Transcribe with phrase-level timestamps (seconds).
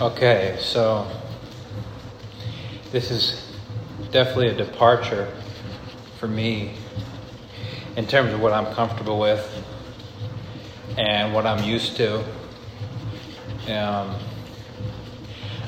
[0.00, 1.06] Okay, so
[2.90, 3.52] this is
[4.10, 5.30] definitely a departure
[6.18, 6.72] for me
[7.96, 9.46] in terms of what I'm comfortable with
[10.96, 12.20] and what I'm used to.
[13.68, 14.16] Um,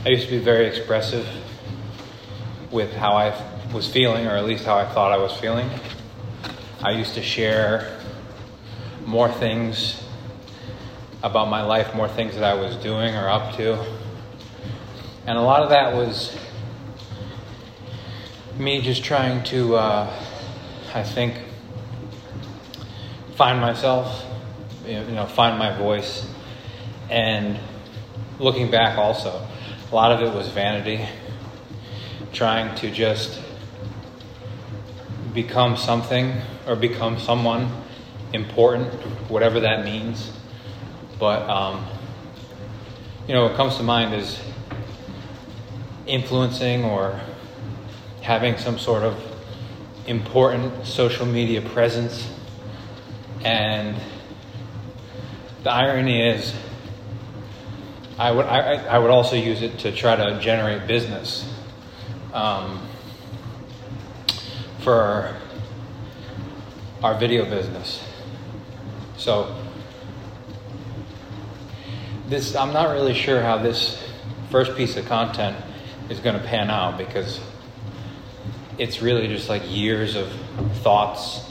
[0.03, 1.29] I used to be very expressive
[2.71, 3.35] with how I
[3.71, 5.69] was feeling, or at least how I thought I was feeling.
[6.83, 8.01] I used to share
[9.05, 10.03] more things
[11.23, 14.02] about my life, more things that I was doing or up to.
[15.25, 16.37] And a lot of that was
[18.59, 20.21] me just trying to, uh,
[20.93, 21.37] I think,
[23.37, 24.27] find myself,
[24.85, 26.27] you know, find my voice.
[27.09, 27.57] And
[28.41, 29.47] looking back also,
[29.91, 31.07] a lot of it was vanity,
[32.33, 33.41] trying to just
[35.33, 36.35] become something
[36.67, 37.71] or become someone
[38.33, 38.93] important,
[39.31, 40.33] whatever that means.
[41.21, 41.87] But, um,
[43.29, 44.41] you know, what comes to mind is
[46.07, 47.21] influencing or
[48.21, 49.21] having some sort of
[50.07, 52.29] important social media presence.
[53.45, 53.97] And
[55.63, 56.55] the irony is,
[58.19, 61.49] I would, I, I would also use it to try to generate business
[62.33, 62.87] um,
[64.81, 65.37] for
[67.03, 68.05] our video business.
[69.17, 69.57] So,
[72.29, 74.03] this, I'm not really sure how this
[74.51, 75.57] first piece of content
[76.09, 77.41] is going to pan out because
[78.79, 80.31] it's really just like years of
[80.83, 81.51] thoughts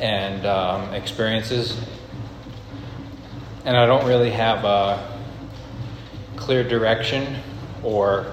[0.00, 1.78] and um, experiences.
[3.64, 5.20] And I don't really have a
[6.36, 7.38] clear direction
[7.84, 8.26] or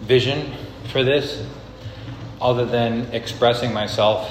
[0.00, 0.52] vision
[0.90, 1.46] for this
[2.40, 4.30] other than expressing myself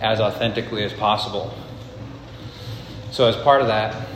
[0.00, 1.54] as authentically as possible.
[3.10, 4.08] So, as part of that,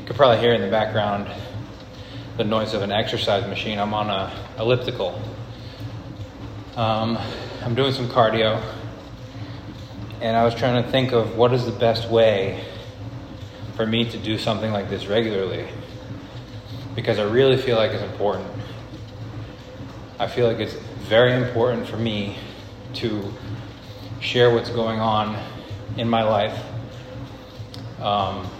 [0.00, 1.30] you could probably hear in the background
[2.36, 3.78] the noise of an exercise machine.
[3.78, 5.20] I'm on a elliptical.
[6.76, 7.16] Um,
[7.62, 8.60] I'm doing some cardio,
[10.20, 12.64] and I was trying to think of what is the best way
[13.76, 15.68] for me to do something like this regularly,
[16.96, 18.50] because I really feel like it's important.
[20.18, 20.74] I feel like it's
[21.08, 22.36] very important for me
[22.94, 23.32] to
[24.20, 25.40] share what's going on
[25.96, 26.58] in my life.
[28.00, 28.50] Um,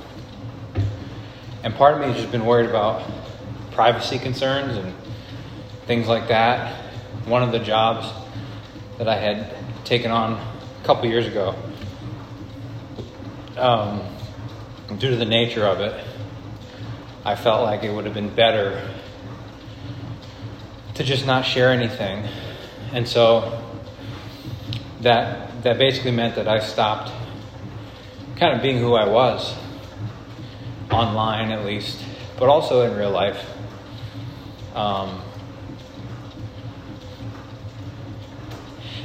[1.65, 3.03] and part of me has just been worried about
[3.74, 4.94] privacy concerns and
[5.86, 6.72] things like that.
[7.26, 8.08] One of the jobs
[8.98, 9.54] that I had
[9.84, 11.54] taken on a couple years ago,
[13.56, 14.02] um,
[14.98, 16.04] due to the nature of it,
[17.24, 18.88] I felt like it would have been better
[20.94, 22.24] to just not share anything.
[22.92, 23.60] And so
[25.00, 27.10] that that basically meant that I stopped
[28.36, 29.54] kind of being who I was
[30.91, 31.98] online at least,
[32.38, 33.53] but also in real life.
[34.74, 35.22] Um,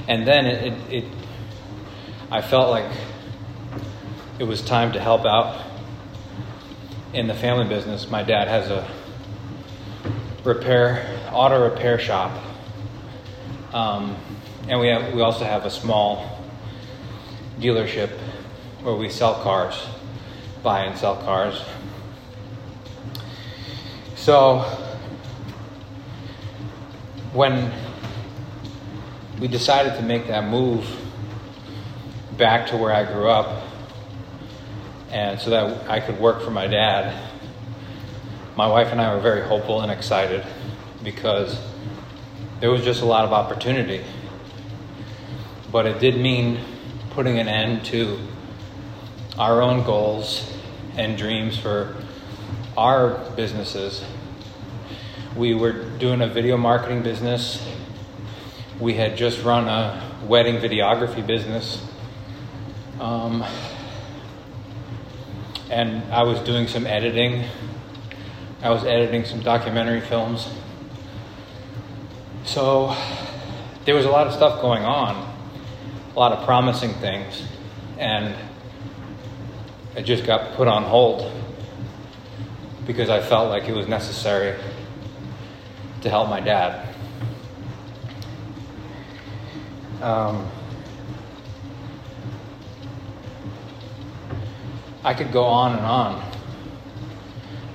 [0.07, 1.06] and then it, it, it,
[2.31, 2.91] I felt like
[4.40, 5.63] it was time to help out
[7.13, 8.09] in the family business.
[8.09, 8.90] My dad has a
[10.44, 12.31] repair, auto repair shop.
[13.74, 14.16] Um,
[14.68, 16.40] and we, have, we also have a small
[17.59, 18.09] dealership
[18.81, 19.80] where we sell cars,
[20.63, 21.62] buy and sell cars.
[24.16, 24.89] So
[27.34, 27.72] when
[29.40, 30.86] we decided to make that move
[32.38, 33.68] back to where I grew up,
[35.12, 37.14] and so that I could work for my dad,
[38.56, 40.46] my wife and I were very hopeful and excited
[41.04, 41.60] because
[42.60, 44.04] there was just a lot of opportunity.
[45.72, 46.60] But it did mean
[47.12, 48.20] putting an end to
[49.38, 50.52] our own goals
[50.98, 51.96] and dreams for
[52.78, 54.04] our businesses.
[55.36, 57.64] We were doing a video marketing business.
[58.80, 61.86] We had just run a wedding videography business.
[63.00, 63.46] Um,
[65.70, 67.46] and I was doing some editing.
[68.64, 70.50] I was editing some documentary films.
[72.46, 72.96] So
[73.86, 75.16] there was a lot of stuff going on,
[76.16, 77.44] a lot of promising things,
[78.00, 78.36] and
[79.96, 81.32] it just got put on hold
[82.88, 84.60] because I felt like it was necessary
[86.01, 86.96] to help my dad.
[90.01, 90.50] Um,
[95.04, 96.31] I could go on and on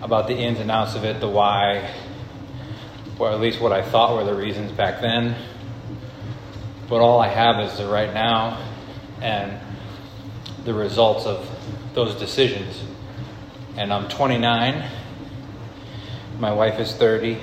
[0.02, 1.90] about the ins and outs of it, the why,
[3.18, 5.34] or at least what I thought were the reasons back then.
[6.88, 8.62] But all I have is the right now
[9.22, 9.58] and
[10.64, 11.48] the results of
[11.94, 12.82] those decisions.
[13.76, 14.90] And I'm 29
[16.38, 17.38] My wife is 30.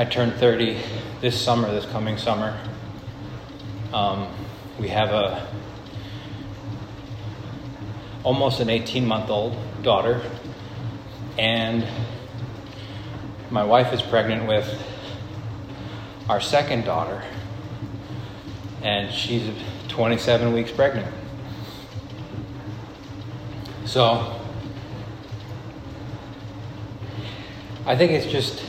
[0.00, 0.80] I turned 30
[1.20, 2.58] this summer, this coming summer.
[3.92, 4.28] Um,
[4.78, 5.46] we have a
[8.24, 10.22] almost an 18 month old daughter,
[11.36, 11.86] and
[13.50, 14.74] my wife is pregnant with
[16.30, 17.22] our second daughter,
[18.82, 19.52] and she's
[19.88, 21.14] 27 weeks pregnant.
[23.84, 24.40] So,
[27.84, 28.64] I think it's just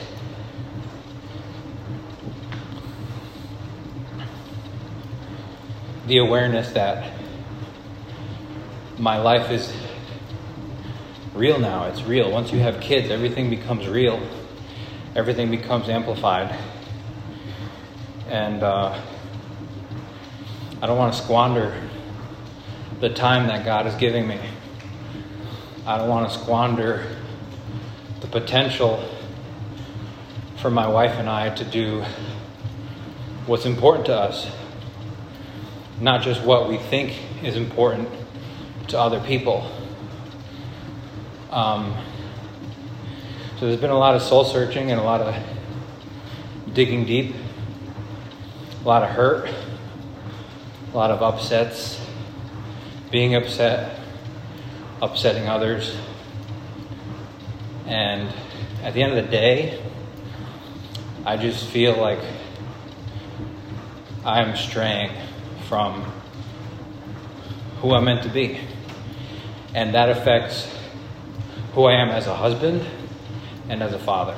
[6.12, 7.10] the awareness that
[8.98, 9.74] my life is
[11.34, 11.86] real now.
[11.86, 12.30] It's real.
[12.30, 14.22] Once you have kids, everything becomes real,
[15.16, 16.54] everything becomes amplified.
[18.28, 19.02] And uh,
[20.82, 21.82] I don't want to squander
[23.00, 24.42] the time that God is giving me.
[25.86, 27.08] I don't want to squander
[28.20, 29.02] the potential
[30.62, 32.04] for my wife and I to do
[33.46, 34.52] what's important to us,
[36.02, 38.10] not just what we think is important
[38.88, 39.72] to other people.
[41.52, 41.96] Um,
[43.60, 45.36] so there's been a lot of soul searching and a lot of
[46.74, 47.36] digging deep,
[48.84, 49.48] a lot of hurt,
[50.92, 52.04] a lot of upsets,
[53.12, 54.00] being upset,
[55.04, 55.96] upsetting others.
[57.86, 58.34] And
[58.82, 59.80] at the end of the day,
[61.26, 62.20] I just feel like
[64.26, 65.12] I'm straying
[65.72, 66.04] from
[67.80, 68.60] who I'm meant to be.
[69.74, 70.70] And that affects
[71.74, 72.86] who I am as a husband
[73.70, 74.36] and as a father.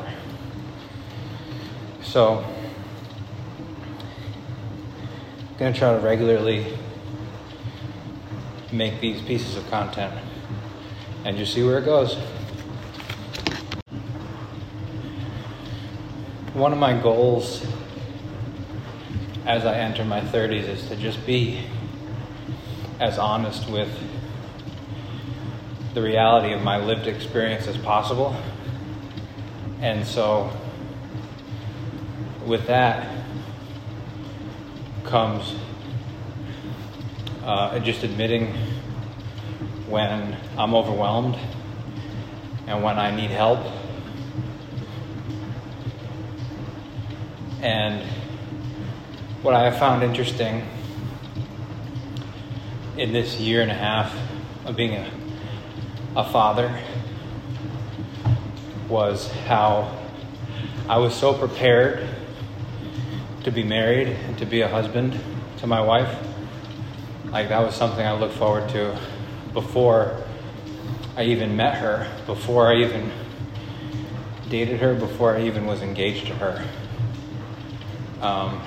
[2.03, 2.45] So,
[5.39, 6.77] I'm going to try to regularly
[8.71, 10.13] make these pieces of content
[11.25, 12.13] and just see where it goes.
[16.53, 17.65] One of my goals
[19.45, 21.65] as I enter my 30s is to just be
[22.99, 23.89] as honest with
[25.93, 28.35] the reality of my lived experience as possible.
[29.81, 30.49] And so,
[32.45, 33.25] with that
[35.03, 35.55] comes
[37.43, 38.53] uh, just admitting
[39.87, 41.37] when I'm overwhelmed
[42.67, 43.59] and when I need help.
[47.61, 48.03] And
[49.43, 50.65] what I have found interesting
[52.95, 54.15] in this year and a half
[54.65, 55.11] of being a,
[56.15, 56.73] a father
[58.87, 59.99] was how
[60.87, 62.07] I was so prepared
[63.43, 65.19] to be married and to be a husband
[65.57, 66.25] to my wife.
[67.25, 68.97] Like, that was something I looked forward to
[69.51, 70.23] before
[71.17, 73.11] I even met her, before I even
[74.47, 76.65] dated her, before I even was engaged to her.
[78.21, 78.61] Um,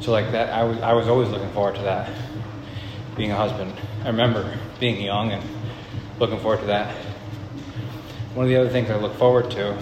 [0.00, 2.10] so, like that, I was, I was always looking forward to that
[3.16, 3.74] being a husband.
[4.02, 5.44] I remember being young and
[6.18, 6.96] looking forward to that.
[8.32, 9.74] One of the other things I look forward to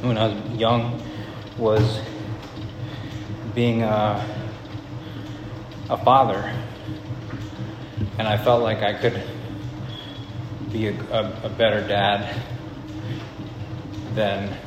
[0.00, 1.00] when I was young
[1.56, 2.00] was
[3.54, 4.26] being a,
[5.88, 6.52] a father.
[8.18, 9.22] And I felt like I could
[10.72, 12.42] be a, a, a better dad
[14.14, 14.58] than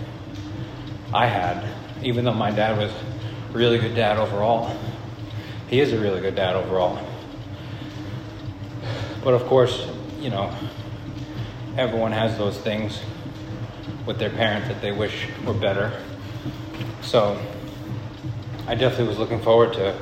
[1.14, 1.68] I had,
[2.02, 2.94] even though my dad was
[3.52, 4.76] really good dad overall.
[5.70, 7.06] He is a really good dad overall.
[9.24, 9.88] But of course,
[10.20, 10.54] you know,
[11.78, 13.00] everyone has those things
[14.06, 16.02] with their parent that they wish were better.
[17.02, 17.40] So
[18.68, 19.96] I definitely was looking forward to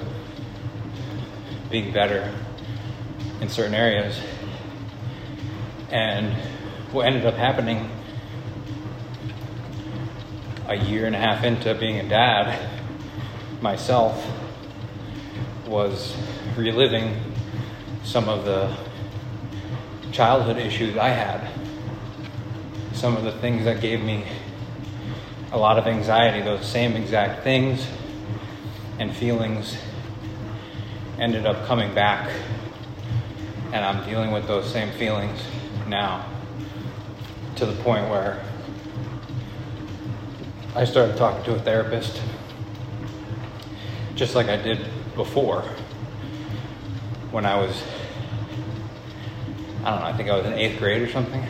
[1.69, 2.33] being better
[3.41, 4.19] in certain areas.
[5.89, 6.33] And
[6.91, 7.89] what ended up happening
[10.67, 12.76] a year and a half into being a dad
[13.61, 14.25] myself
[15.67, 16.15] was
[16.55, 17.15] reliving
[18.03, 18.75] some of the
[20.11, 21.51] childhood issues I had.
[22.93, 24.25] Some of the things that gave me
[25.51, 27.85] a lot of anxiety, those same exact things
[28.99, 29.77] and feelings
[31.19, 32.31] ended up coming back.
[33.73, 35.39] And I'm dealing with those same feelings
[35.87, 36.25] now
[37.55, 38.43] to the point where
[40.75, 42.21] I started talking to a therapist
[44.17, 44.83] just like I did
[45.15, 45.61] before
[47.29, 47.83] when I was
[49.83, 51.45] I don't know, I think I was in eighth grade or something.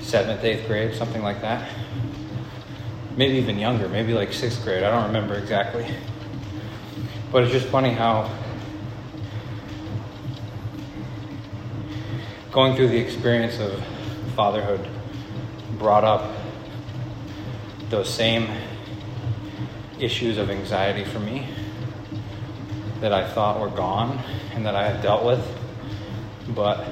[0.00, 1.70] Seventh, eighth grade, something like that.
[3.16, 4.82] Maybe even younger, maybe like sixth grade.
[4.82, 5.86] I don't remember exactly.
[7.30, 8.30] But it's just funny how
[12.50, 13.82] going through the experience of
[14.34, 14.86] fatherhood
[15.78, 16.34] brought up
[17.90, 18.48] those same
[20.00, 21.46] issues of anxiety for me
[23.00, 24.18] that I thought were gone
[24.54, 25.44] and that I had dealt with.
[26.54, 26.84] But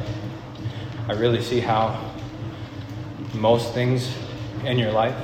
[1.08, 2.12] I really see how
[3.34, 4.12] most things
[4.64, 5.16] in your life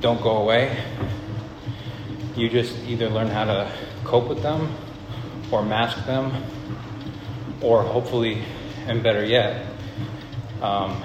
[0.00, 0.76] don't go away.
[2.36, 3.72] You just either learn how to
[4.04, 4.74] cope with them
[5.50, 6.32] or mask them,
[7.60, 8.42] or hopefully,
[8.86, 9.66] and better yet,
[10.62, 11.02] um,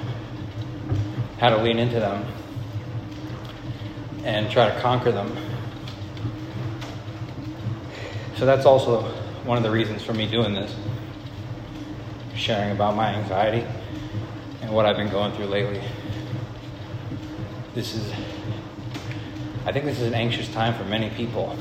[1.37, 2.25] how to lean into them
[4.27, 5.35] and try to conquer them.
[8.35, 9.03] So that's also
[9.45, 10.75] one of the reasons for me doing this,
[12.35, 13.65] sharing about my anxiety
[14.61, 15.81] and what I've been going through lately.
[17.73, 18.11] This is,
[19.65, 21.57] I think this is an anxious time for many people.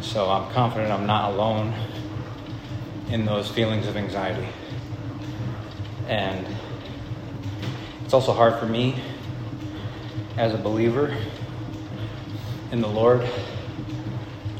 [0.00, 1.74] So I'm confident I'm not alone
[3.10, 4.48] in those feelings of anxiety.
[6.08, 6.46] And
[8.02, 8.98] it's also hard for me
[10.38, 11.14] as a believer
[12.72, 13.26] in the Lord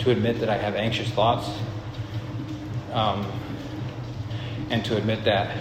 [0.00, 1.48] to admit that I have anxious thoughts
[2.92, 3.26] um,
[4.70, 5.56] and to admit that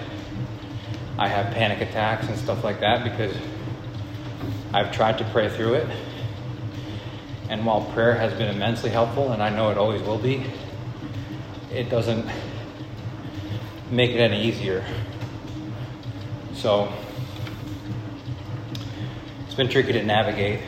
[1.17, 3.35] I have panic attacks and stuff like that because
[4.73, 5.87] I've tried to pray through it.
[7.49, 10.45] And while prayer has been immensely helpful, and I know it always will be,
[11.71, 12.25] it doesn't
[13.91, 14.83] make it any easier.
[16.53, 16.91] So
[19.45, 20.61] it's been tricky to navigate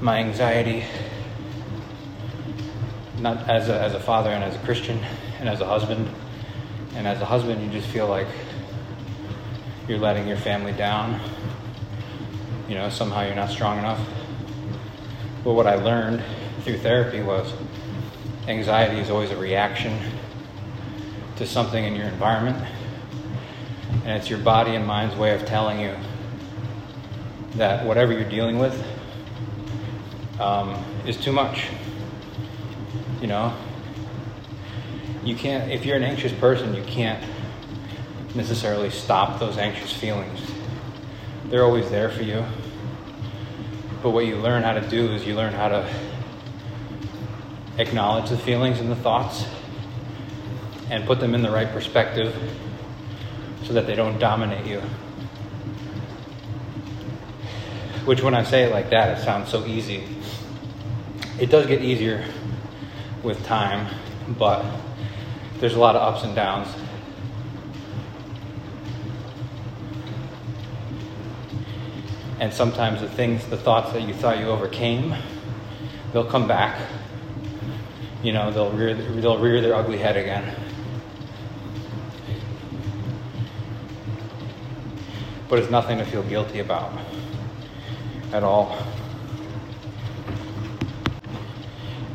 [0.00, 0.84] my anxiety,
[3.18, 4.98] not as a, as a father and as a Christian
[5.38, 6.08] and as a husband.
[6.94, 8.26] And as a husband, you just feel like
[9.86, 11.20] you're letting your family down.
[12.68, 14.00] You know, somehow you're not strong enough.
[15.44, 16.22] But what I learned
[16.62, 17.52] through therapy was
[18.48, 19.98] anxiety is always a reaction
[21.36, 22.66] to something in your environment.
[24.04, 25.94] And it's your body and mind's way of telling you
[27.56, 28.82] that whatever you're dealing with
[30.40, 31.68] um, is too much.
[33.20, 33.54] You know,
[35.22, 37.22] you can't, if you're an anxious person, you can't
[38.34, 40.40] necessarily stop those anxious feelings.
[41.46, 42.44] They're always there for you.
[44.02, 45.94] But what you learn how to do is you learn how to
[47.76, 49.44] acknowledge the feelings and the thoughts
[50.88, 52.34] and put them in the right perspective
[53.64, 54.80] so that they don't dominate you.
[58.06, 60.02] Which, when I say it like that, it sounds so easy.
[61.40, 62.24] It does get easier
[63.22, 63.92] with time,
[64.38, 64.64] but
[65.58, 66.68] there's a lot of ups and downs.
[72.38, 75.14] And sometimes the things, the thoughts that you thought you overcame,
[76.12, 76.80] they'll come back.
[78.22, 80.54] You know, they'll rear, they'll rear their ugly head again.
[85.50, 86.96] but it's nothing to feel guilty about
[88.32, 88.78] at all.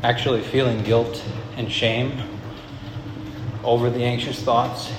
[0.06, 1.20] Actually, feeling guilt
[1.56, 2.22] and shame
[3.64, 4.92] over the anxious thoughts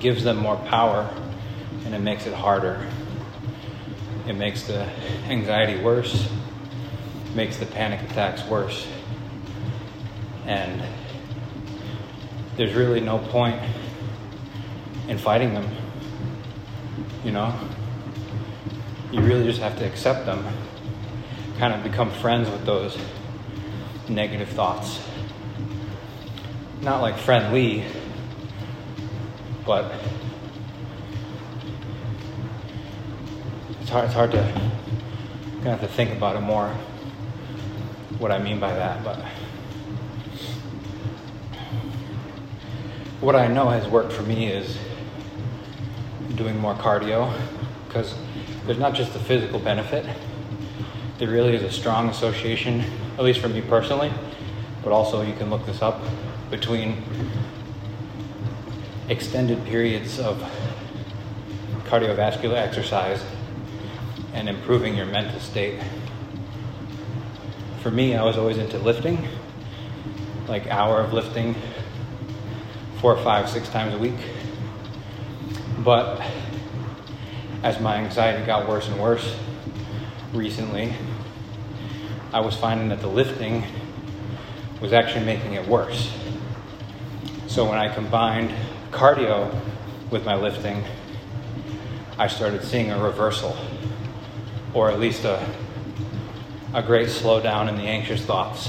[0.00, 1.14] gives them more power
[1.84, 2.90] and it makes it harder.
[4.26, 4.88] It makes the
[5.28, 6.26] anxiety worse,
[7.34, 8.86] makes the panic attacks worse.
[10.46, 10.82] And
[12.56, 13.60] there's really no point
[15.06, 15.68] in fighting them
[17.22, 17.52] you know?
[19.12, 20.46] You really just have to accept them,
[21.58, 22.96] kind of become friends with those
[24.08, 25.00] negative thoughts.
[26.82, 27.84] Not like friendly,
[29.64, 29.92] but
[33.80, 34.64] it's hard, it's hard to
[35.66, 36.68] of have to think about it more,
[38.18, 39.18] what I mean by that, but
[43.20, 44.76] what I know has worked for me is
[46.34, 47.34] doing more cardio
[47.88, 48.14] because
[48.66, 50.04] there's not just the physical benefit,
[51.16, 52.84] there really is a strong association,
[53.16, 54.12] at least for me personally,
[54.82, 56.00] but also you can look this up
[56.50, 57.02] between
[59.08, 60.38] extended periods of
[61.84, 63.22] cardiovascular exercise
[64.32, 65.80] and improving your mental state.
[67.82, 69.28] For me, I was always into lifting,
[70.48, 71.54] like hour of lifting,
[73.00, 74.18] four, five, six times a week.
[75.80, 76.20] But
[77.62, 79.36] as my anxiety got worse and worse
[80.32, 80.94] recently,
[82.34, 83.62] I was finding that the lifting
[84.80, 86.12] was actually making it worse.
[87.46, 88.52] So when I combined
[88.90, 89.54] cardio
[90.10, 90.82] with my lifting,
[92.18, 93.56] I started seeing a reversal,
[94.74, 95.46] or at least a,
[96.74, 98.68] a great slowdown in the anxious thoughts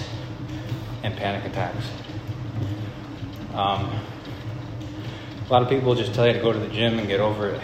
[1.01, 1.89] and panic attacks.
[3.55, 3.89] Um,
[5.47, 7.49] A lot of people just tell you to go to the gym and get over
[7.49, 7.61] it.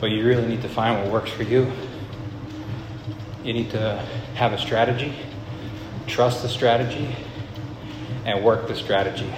[0.00, 1.70] But you really need to find what works for you.
[3.44, 5.14] You need to have a strategy,
[6.06, 7.14] trust the strategy,
[8.24, 9.32] and work the strategy.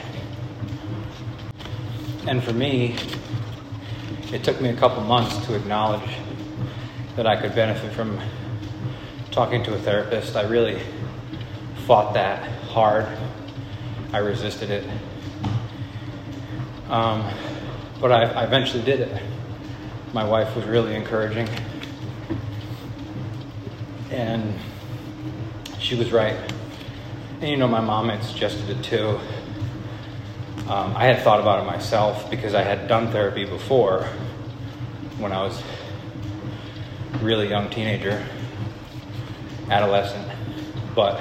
[2.26, 2.96] And for me,
[4.32, 6.10] it took me a couple months to acknowledge
[7.16, 8.18] that I could benefit from
[9.30, 10.36] talking to a therapist.
[10.36, 10.80] I really
[11.86, 13.06] fought that hard.
[14.12, 14.88] I resisted it.
[16.88, 17.30] Um,
[18.00, 19.22] but I, I eventually did it.
[20.12, 21.48] My wife was really encouraging.
[24.10, 24.54] And
[25.84, 26.36] she was right.
[27.40, 29.20] And you know, my mom had suggested it too.
[30.66, 34.04] Um, I had thought about it myself because I had done therapy before
[35.18, 35.62] when I was
[37.20, 38.24] really young teenager,
[39.68, 40.26] adolescent.
[40.94, 41.20] But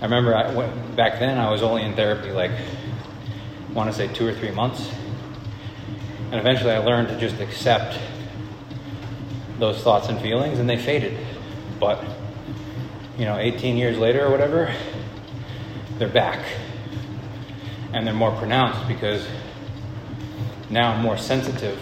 [0.00, 3.96] I remember I went, back then I was only in therapy like I want to
[3.96, 4.88] say two or three months,
[6.30, 7.98] and eventually I learned to just accept
[9.58, 11.18] those thoughts and feelings, and they faded.
[11.80, 12.04] But
[13.18, 14.72] you know, 18 years later or whatever,
[15.98, 16.38] they're back
[17.92, 19.26] and they're more pronounced because
[20.70, 21.78] now I'm more sensitive.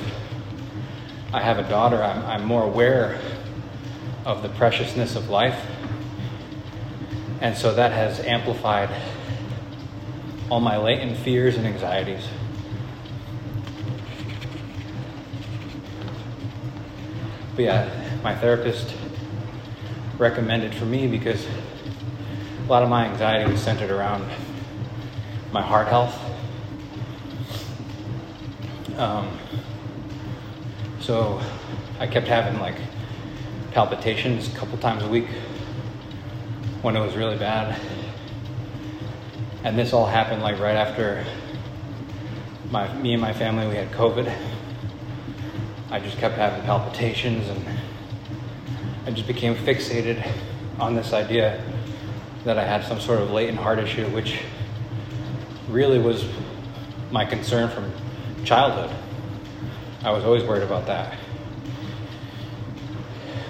[1.35, 3.21] I have a daughter, I'm, I'm more aware
[4.25, 5.61] of the preciousness of life.
[7.43, 8.89] And so that has amplified
[10.49, 12.27] all my latent fears and anxieties.
[17.55, 18.96] But yeah, my therapist
[20.19, 24.29] recommended for me because a lot of my anxiety was centered around
[25.53, 26.19] my heart health.
[28.97, 29.39] Um,
[31.01, 31.41] so
[32.01, 32.77] I kept having like
[33.73, 35.29] palpitations a couple times a week
[36.83, 37.79] when it was really bad.
[39.65, 41.25] And this all happened like right after
[42.71, 44.33] my me and my family we had COVID.
[45.91, 47.65] I just kept having palpitations and
[49.07, 50.29] I just became fixated
[50.81, 51.63] on this idea
[52.45, 54.41] that I had some sort of latent heart issue, which
[55.69, 56.25] really was
[57.13, 57.93] my concern from
[58.45, 58.91] childhood.
[60.03, 61.17] I was always worried about that.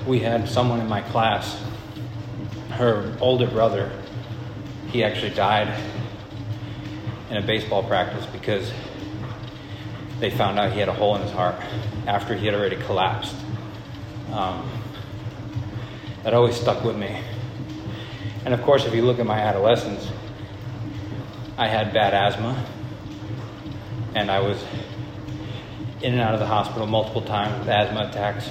[0.07, 1.59] We had someone in my class,
[2.73, 3.91] her older brother,
[4.89, 5.75] he actually died
[7.31, 8.71] in a baseball practice because
[10.21, 11.57] they found out he had a hole in his heart
[12.07, 13.35] after he had already collapsed.
[14.33, 14.76] Um,
[16.27, 17.17] that always stuck with me.
[18.45, 20.11] And of course, if you look at my adolescence,
[21.57, 22.67] I had bad asthma,
[24.17, 24.61] and I was
[26.03, 28.51] in and out of the hospital multiple times with asthma attacks.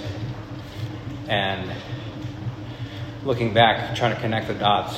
[1.27, 1.69] And
[3.25, 4.97] looking back, trying to connect the dots,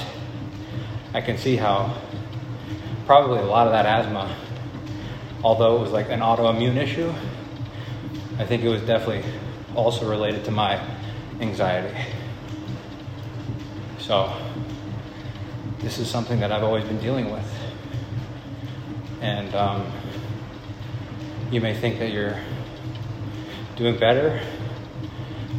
[1.15, 1.99] I can see how
[3.07, 4.37] probably a lot of that asthma,
[5.43, 7.11] although it was like an autoimmune issue,
[8.37, 9.27] I think it was definitely
[9.75, 10.79] also related to my
[11.41, 11.97] anxiety.
[14.07, 14.33] So,
[15.79, 17.45] this is something that I've always been dealing with.
[19.19, 19.91] And um,
[21.51, 22.39] you may think that you're
[23.75, 24.39] doing better,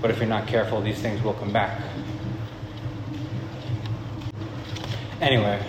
[0.00, 1.78] but if you're not careful, these things will come back.
[5.20, 5.62] Anyway,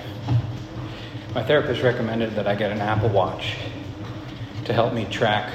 [1.35, 3.57] my therapist recommended that I get an Apple Watch
[4.63, 5.51] to help me track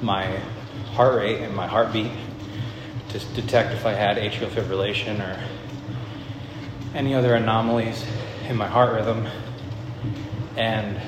[0.00, 0.26] my
[0.92, 2.12] heart rate and my heartbeat
[3.08, 5.40] to detect if I had atrial fibrillation or
[6.94, 8.04] any other anomalies
[8.48, 9.26] in my heart rhythm
[10.56, 11.00] and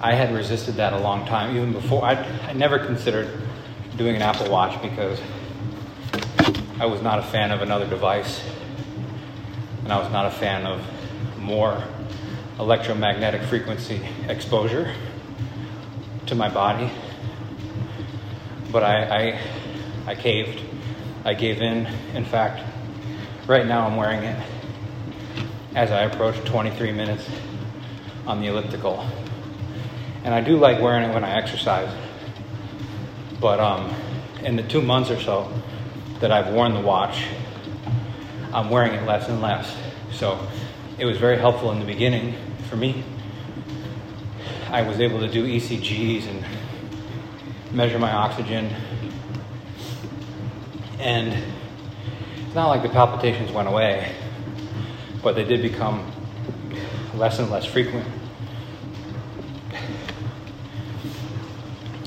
[0.00, 2.04] I had resisted that a long time, even before.
[2.04, 2.12] I,
[2.46, 3.40] I never considered
[3.96, 5.18] doing an Apple Watch because
[6.78, 8.42] I was not a fan of another device,
[9.82, 10.82] and I was not a fan of
[11.38, 11.82] more
[12.58, 14.94] electromagnetic frequency exposure
[16.26, 16.90] to my body.
[18.70, 19.40] But I, I,
[20.06, 20.60] I caved.
[21.24, 21.86] I gave in.
[22.14, 22.62] In fact,
[23.46, 24.42] right now I'm wearing it
[25.74, 27.28] as I approach 23 minutes
[28.26, 29.06] on the elliptical.
[30.24, 31.94] And I do like wearing it when I exercise.
[33.40, 33.94] But um,
[34.42, 35.52] in the two months or so
[36.20, 37.24] that I've worn the watch,
[38.54, 39.76] I'm wearing it less and less.
[40.12, 40.46] So
[40.96, 42.36] it was very helpful in the beginning
[42.70, 43.04] for me.
[44.70, 46.44] I was able to do ECGs and
[47.72, 48.70] measure my oxygen.
[50.98, 51.44] And
[52.54, 54.14] it's not like the palpitations went away,
[55.24, 56.08] but they did become
[57.16, 58.06] less and less frequent.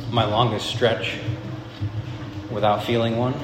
[0.10, 1.20] My longest stretch
[2.50, 3.36] without feeling one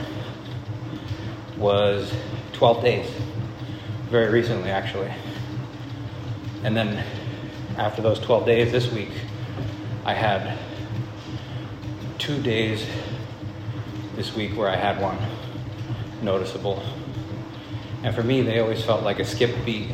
[1.58, 2.10] was
[2.54, 3.12] 12 days,
[4.10, 5.12] very recently actually.
[6.64, 7.04] And then
[7.78, 9.12] after those 12 days this week,
[10.06, 10.58] I had
[12.18, 12.88] two days
[14.16, 15.18] this week where I had one
[16.24, 16.82] noticeable.
[18.04, 19.92] And for me, they always felt like a skip beat,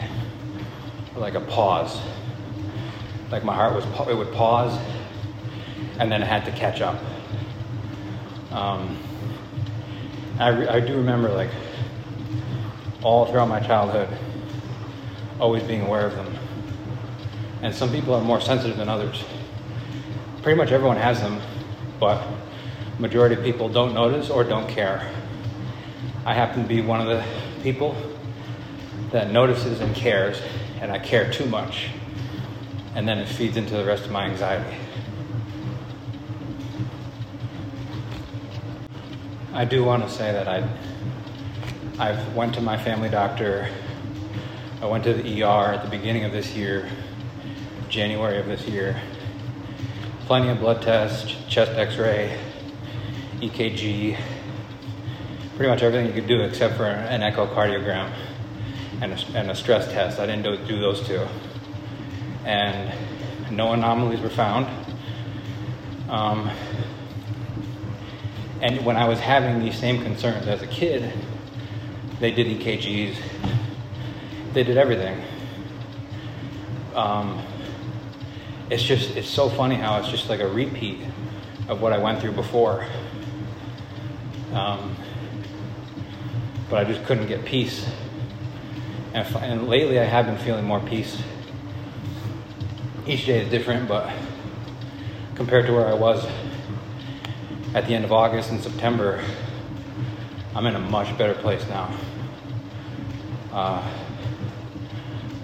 [1.16, 2.00] like a pause.
[3.32, 4.80] Like my heart was, it would pause,
[6.00, 7.00] and then it had to catch up.
[8.52, 8.98] Um,
[10.40, 11.50] I, re- I do remember like
[13.04, 14.10] all throughout my childhood,
[15.40, 16.36] always being aware of them.
[17.62, 19.24] And some people are more sensitive than others.
[20.42, 21.42] Pretty much everyone has them,
[22.00, 22.26] but
[22.98, 25.10] majority of people don't notice or don't care.
[26.30, 27.26] I happen to be one of the
[27.64, 27.96] people
[29.12, 30.40] that notices and cares,
[30.80, 31.90] and I care too much,
[32.94, 34.78] and then it feeds into the rest of my anxiety.
[39.54, 40.70] I do want to say that I
[41.98, 43.68] I've went to my family doctor.
[44.84, 46.92] I went to the ER at the beginning of this year,
[47.90, 49.02] January of this year.
[50.28, 52.38] Plenty of blood tests, chest X-ray,
[53.40, 54.16] EKG,
[55.60, 58.10] pretty much everything you could do except for an echocardiogram
[59.02, 60.18] and a, and a stress test.
[60.18, 61.28] I didn't do, do those two.
[62.46, 62.94] And
[63.52, 64.68] no anomalies were found.
[66.08, 66.50] Um,
[68.62, 71.12] and when I was having these same concerns as a kid,
[72.22, 73.18] they did EKGs,
[74.54, 75.22] they did everything.
[76.96, 77.46] Um,
[78.70, 81.02] it's just, it's so funny how it's just like a repeat
[81.68, 82.86] of what I went through before.
[84.54, 84.96] Um,
[86.70, 87.86] but I just couldn't get peace.
[89.14, 91.22] And, and lately I have been feeling more peace.
[93.08, 94.12] Each day is different, but
[95.36, 96.28] compared to where I was
[97.74, 99.24] at the end of August and September,
[100.56, 101.94] I'm in a much better place now.
[103.52, 103.82] Uh,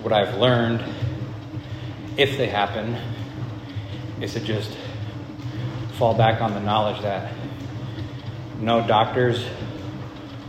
[0.03, 0.83] what I've learned,
[2.17, 2.97] if they happen,
[4.21, 4.77] is to just
[5.93, 7.33] fall back on the knowledge that
[8.59, 9.43] no doctors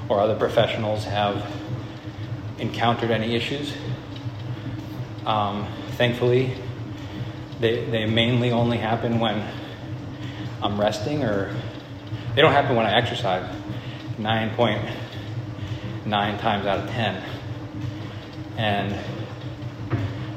[0.09, 1.45] or other professionals have
[2.59, 3.73] encountered any issues.
[5.25, 6.53] Um, thankfully,
[7.61, 9.45] they, they mainly only happen when
[10.63, 11.53] I'm resting or
[12.35, 13.53] they don't happen when I exercise
[14.19, 17.23] 9.9 times out of 10.
[18.59, 18.95] And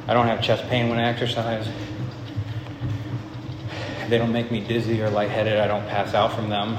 [0.07, 1.67] I don't have chest pain when I exercise.
[4.09, 5.59] They don't make me dizzy or lightheaded.
[5.59, 6.77] I don't pass out from them.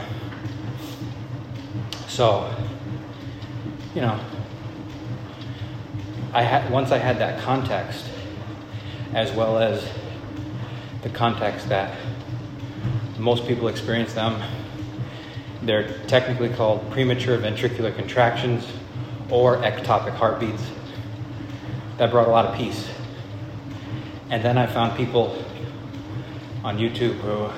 [2.08, 2.54] So,
[3.94, 4.20] you know,
[6.32, 8.04] I had once I had that context,
[9.14, 9.86] as well as
[11.02, 11.96] the context that
[13.18, 14.40] most people experience them.
[15.62, 18.66] They're technically called premature ventricular contractions
[19.28, 20.64] or ectopic heartbeats.
[21.98, 22.88] That brought a lot of peace.
[24.30, 25.44] And then I found people
[26.64, 27.50] on YouTube who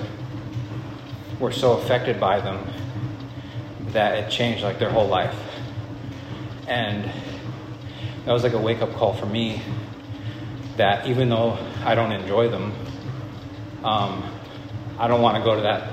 [1.38, 2.66] were so affected by them
[3.88, 5.36] that it changed like their whole life.
[6.66, 7.10] And
[8.24, 9.62] that was like a wake up call for me
[10.76, 12.72] that even though I don't enjoy them,
[13.84, 14.32] um,
[14.98, 15.90] I don't want to go to that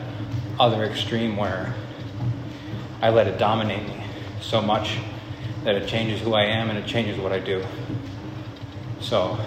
[0.60, 1.73] other extreme where
[3.01, 4.03] I let it dominate me
[4.41, 4.97] so much
[5.63, 7.63] that it changes who I am and it changes what I do.
[9.01, 9.39] So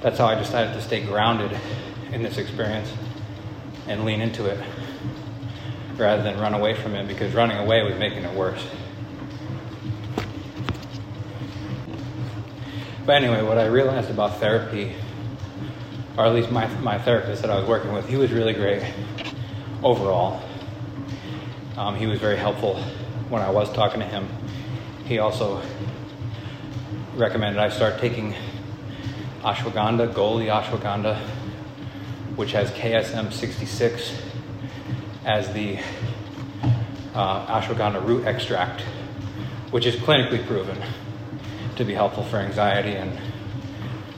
[0.00, 1.58] that's how I decided to stay grounded
[2.12, 2.92] in this experience
[3.86, 4.58] and lean into it
[5.96, 8.64] rather than run away from it because running away was making it worse.
[13.08, 14.92] But anyway, what I realized about therapy,
[16.18, 18.82] or at least my, my therapist that I was working with, he was really great
[19.82, 20.42] overall.
[21.78, 22.74] Um, he was very helpful
[23.30, 24.28] when I was talking to him.
[25.06, 25.62] He also
[27.16, 28.34] recommended I start taking
[29.40, 31.18] ashwagandha, Goli ashwagandha,
[32.36, 34.20] which has KSM 66
[35.24, 35.78] as the
[37.14, 38.82] uh, ashwagandha root extract,
[39.70, 40.76] which is clinically proven
[41.78, 43.16] to be helpful for anxiety and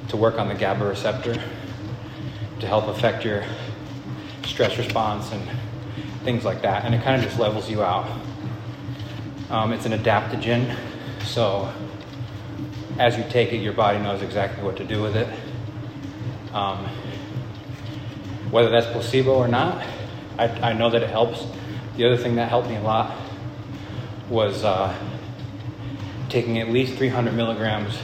[0.08, 1.34] to work on the GABA receptor
[2.58, 3.44] to help affect your
[4.44, 5.42] stress response and
[6.24, 6.86] things like that.
[6.86, 8.10] And it kind of just levels you out.
[9.50, 10.74] Um, it's an adaptogen,
[11.24, 11.70] so
[12.98, 15.28] as you take it, your body knows exactly what to do with it.
[16.54, 16.86] Um,
[18.50, 19.84] whether that's placebo or not,
[20.38, 21.44] I, I know that it helps.
[21.96, 23.16] The other thing that helped me a lot
[24.30, 24.96] was uh,
[26.30, 27.98] taking at least 300 milligrams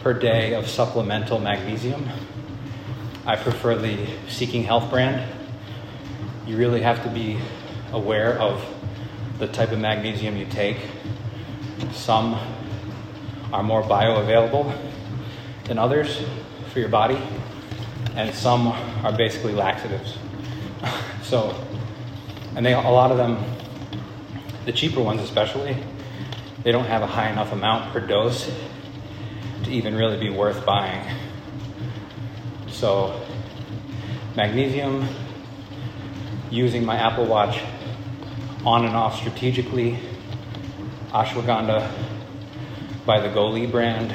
[0.00, 2.08] per day of supplemental magnesium.
[3.24, 5.32] I prefer the Seeking Health brand.
[6.46, 7.38] You really have to be
[7.92, 8.64] aware of
[9.38, 10.78] the type of magnesium you take.
[11.92, 12.34] Some
[13.52, 14.76] are more bioavailable
[15.64, 16.20] than others
[16.72, 17.18] for your body,
[18.16, 20.18] and some are basically laxatives.
[21.22, 21.54] so,
[22.56, 23.38] and they a lot of them,
[24.64, 25.76] the cheaper ones especially,
[26.62, 28.50] they don't have a high enough amount per dose
[29.64, 31.06] to even really be worth buying.
[32.70, 33.20] So,
[34.36, 35.08] magnesium,
[36.50, 37.60] using my Apple Watch
[38.64, 39.98] on and off strategically,
[41.10, 41.90] ashwagandha
[43.06, 44.14] by the GoLi brand,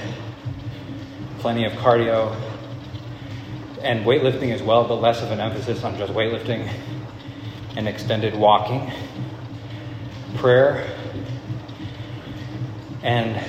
[1.39, 2.35] plenty of cardio,
[3.81, 6.71] and weightlifting as well, but less of an emphasis on just weightlifting
[7.75, 8.91] and extended walking,
[10.35, 10.87] prayer,
[13.03, 13.39] and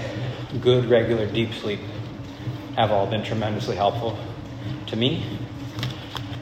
[0.61, 1.81] good regular deep sleep
[2.77, 4.19] have all been tremendously helpful
[4.89, 5.39] to me.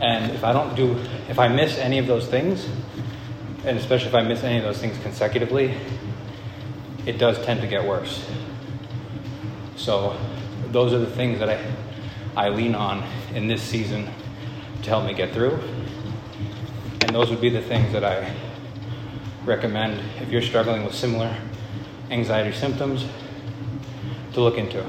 [0.01, 0.99] And if I don't do,
[1.29, 2.67] if I miss any of those things,
[3.65, 5.75] and especially if I miss any of those things consecutively,
[7.07, 8.27] it does tend to get worse.
[9.77, 10.19] So,
[10.71, 11.61] those are the things that I,
[12.35, 14.09] I lean on in this season
[14.83, 15.59] to help me get through.
[17.03, 18.35] And those would be the things that I
[19.45, 21.37] recommend if you're struggling with similar
[22.13, 23.07] anxiety symptoms
[24.35, 24.85] to look into.